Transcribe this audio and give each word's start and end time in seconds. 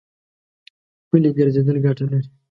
پلي 1.09 1.29
ګرځېدل 1.37 1.77
ګټه 1.85 2.05
لري. 2.11 2.27